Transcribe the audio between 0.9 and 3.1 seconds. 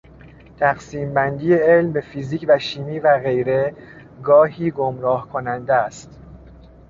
بندی علم به فیزیک و شیمی